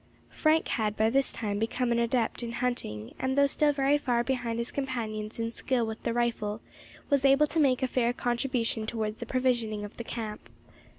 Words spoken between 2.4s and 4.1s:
in hunting, and though still very